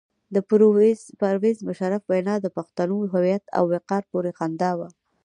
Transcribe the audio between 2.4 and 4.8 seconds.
د پښتنو د هویت او وقار پورې خندا